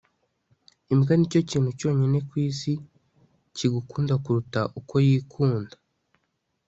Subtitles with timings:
[0.93, 2.73] imbwa ni cyo kintu cyonyine ku isi
[3.55, 5.75] kigukunda kuruta uko yikunda